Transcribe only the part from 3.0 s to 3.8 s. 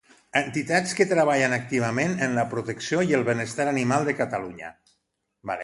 i el benestar